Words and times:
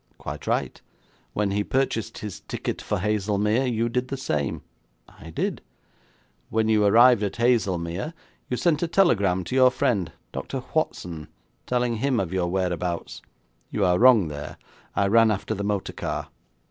'Quite 0.17 0.47
right.' 0.47 0.81
'When 1.33 1.51
he 1.51 1.63
purchased 1.63 2.17
his 2.17 2.39
ticket 2.39 2.81
for 2.81 2.97
Haslemere, 2.97 3.67
you 3.71 3.87
did 3.87 4.07
the 4.07 4.17
same.' 4.17 4.63
'I 5.07 5.29
did.' 5.29 5.61
'When 6.49 6.67
you 6.67 6.83
arrived 6.85 7.21
at 7.21 7.35
Haslemere, 7.35 8.15
you 8.49 8.57
sent 8.57 8.81
a 8.81 8.87
telegram 8.87 9.43
to 9.43 9.55
your 9.55 9.69
friend, 9.69 10.11
Dr 10.31 10.63
Watson, 10.73 11.27
telling 11.67 11.97
him 11.97 12.19
of 12.19 12.33
your 12.33 12.47
whereabouts.' 12.47 13.21
'You 13.69 13.85
are 13.85 13.99
wrong 13.99 14.27
there; 14.27 14.57
I 14.95 15.05
ran 15.05 15.29
after 15.29 15.53
the 15.53 15.63
motor 15.63 15.93
car.' 15.93 16.29